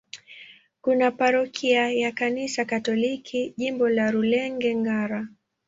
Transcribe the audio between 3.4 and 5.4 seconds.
Jimbo la Rulenge-Ngara.